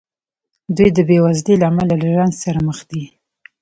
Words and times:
دوی 0.75 0.89
د 0.97 0.99
بېوزلۍ 1.07 1.55
له 1.59 1.65
امله 1.71 1.93
له 2.01 2.07
رنځ 2.17 2.33
سره 2.43 2.59
مخ 2.67 2.79
دي. 2.89 3.03